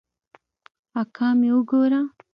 [1.01, 2.01] اکا مې وګوره.